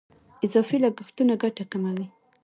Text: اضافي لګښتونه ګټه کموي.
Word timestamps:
اضافي 0.45 0.77
لګښتونه 0.83 1.33
ګټه 1.43 1.63
کموي. 1.71 2.07